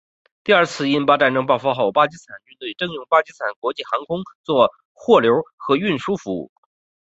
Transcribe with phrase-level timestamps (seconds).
[0.43, 6.51] 第二次印巴战争爆发后巴基斯坦军队征用巴基斯坦国际航空做货流和运输服务。